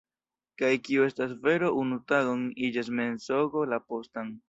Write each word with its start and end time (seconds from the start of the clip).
Kaj 0.61 0.71
kio 0.87 1.05
estas 1.09 1.35
vero 1.45 1.71
unu 1.83 2.01
tagon 2.15 2.43
iĝas 2.71 2.93
mensogo 3.03 3.71
la 3.73 3.85
postan. 3.91 4.39